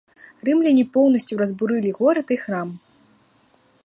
[0.47, 2.69] Рымляне поўнасцю разбурылі горад і храм.